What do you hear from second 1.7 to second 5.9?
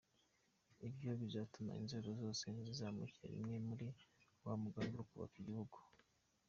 inzego zose zizamukira rimwe muri wa mugambi wo kubaka igihugu.